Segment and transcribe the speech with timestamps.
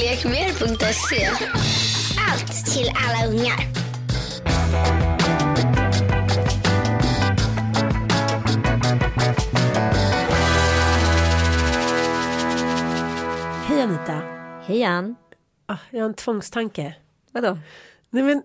[0.00, 1.26] Lekmer.se
[2.30, 3.60] Allt till alla ungar.
[13.66, 14.22] Hej Anita.
[14.66, 15.16] Hej Ann.
[15.66, 16.94] Ah, jag har en tvångstanke.
[17.32, 17.58] Vadå?
[18.10, 18.42] Nej, men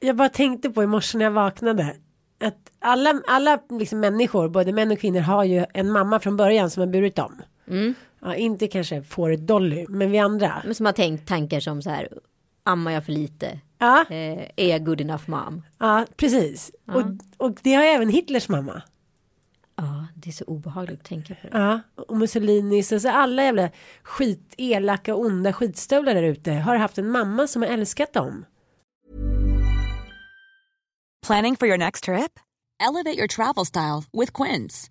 [0.00, 1.96] jag bara tänkte på i morse när jag vaknade.
[2.40, 6.70] Att alla, alla liksom människor, både män och kvinnor, har ju en mamma från början
[6.70, 7.42] som har burit dem.
[8.20, 10.62] Ja, inte kanske fåret Dolly, men vi andra.
[10.64, 12.08] Men som har tänkt tankar som så här.
[12.64, 13.60] Ammar jag för lite?
[13.78, 15.62] Ja, Eh, är jag good enough mom?
[15.78, 16.70] ja precis.
[16.86, 17.02] Och,
[17.46, 18.82] och det har även Hitlers mamma.
[19.76, 21.48] Ja, det är så obehagligt att tänka på.
[21.52, 23.70] Ja, och Mussolinis och så alla jävla
[24.02, 28.44] skit, elaka, onda skitstövlar där ute har haft en mamma som har älskat dem.
[31.26, 32.38] Planning for your next trip?
[32.88, 34.90] Elevate your travel style with Quince.